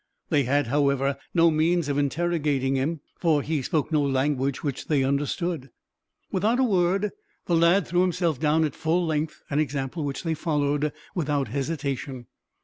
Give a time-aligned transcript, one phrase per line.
[0.29, 5.03] They had, however, no means of interrogating him, for he spoke no language which they
[5.03, 5.69] understood.
[6.31, 7.11] Without a word,
[7.45, 12.25] the lad threw himself down at full length, an example which they followed without hesitation.